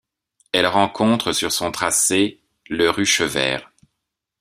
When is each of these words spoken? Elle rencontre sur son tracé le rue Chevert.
Elle 0.51 0.65
rencontre 0.65 1.31
sur 1.31 1.51
son 1.51 1.71
tracé 1.71 2.41
le 2.71 2.89
rue 2.89 3.05
Chevert. 3.05 3.71